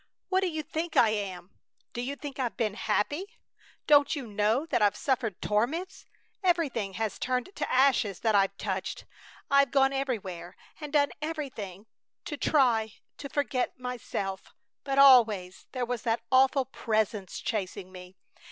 What 0.29 0.39
do 0.39 0.47
you 0.49 0.63
think 0.63 0.97
I 0.97 1.09
am? 1.09 1.59
Do 1.93 2.01
you 2.01 2.15
think 2.15 2.39
I've 2.39 2.57
been 2.57 2.73
happy? 2.73 3.27
Don't 3.85 4.15
you 4.15 4.25
know 4.25 4.65
that 4.65 4.81
I've 4.81 4.95
suffered 4.95 5.39
torments? 5.43 6.07
Everything 6.41 6.93
has 6.95 7.19
turned 7.19 7.51
to 7.55 7.71
ashes 7.71 8.21
that 8.21 8.33
I've 8.33 8.57
touched! 8.57 9.05
I've 9.51 9.69
gone 9.69 9.93
everywhere 9.93 10.55
and 10.79 10.91
done 10.91 11.11
everything 11.21 11.85
to 12.25 12.35
try 12.35 12.93
to 13.19 13.29
forget 13.29 13.77
myself, 13.79 14.55
but 14.83 14.97
always 14.97 15.67
there 15.71 15.85
was 15.85 16.01
that 16.01 16.21
awful 16.31 16.65
Presence 16.65 17.39
chasing 17.39 17.91
me! 17.91 18.15